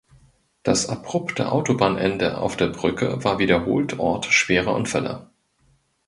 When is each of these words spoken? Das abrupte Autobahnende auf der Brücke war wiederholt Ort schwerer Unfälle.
Das 0.63 0.89
abrupte 0.89 1.51
Autobahnende 1.51 2.39
auf 2.39 2.57
der 2.57 2.69
Brücke 2.69 3.23
war 3.23 3.37
wiederholt 3.37 3.99
Ort 3.99 4.25
schwerer 4.25 4.73
Unfälle. 4.73 5.29